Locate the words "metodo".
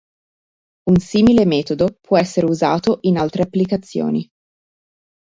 1.45-1.95